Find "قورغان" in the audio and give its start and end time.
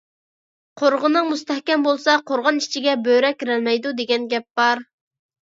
2.31-2.57